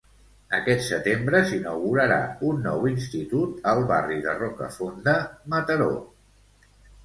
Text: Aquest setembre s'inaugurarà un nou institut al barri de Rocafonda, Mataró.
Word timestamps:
Aquest 0.59 0.81
setembre 0.85 1.41
s'inaugurarà 1.49 2.17
un 2.49 2.65
nou 2.69 2.89
institut 2.93 3.69
al 3.75 3.85
barri 3.95 4.19
de 4.27 4.37
Rocafonda, 4.43 5.17
Mataró. 5.57 5.95